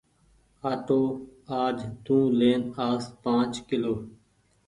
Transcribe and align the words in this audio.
آٽو 0.69 1.01
آج 1.61 1.77
تو 2.05 2.17
لين 2.39 2.61
آس 2.89 3.03
پآنچ 3.23 3.53
ڪلو۔ 3.69 3.93